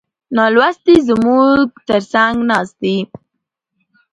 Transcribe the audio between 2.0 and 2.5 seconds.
څنګ